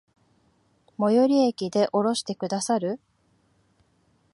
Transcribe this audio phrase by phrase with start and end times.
[0.97, 2.99] 最寄駅で降ろしてくださる？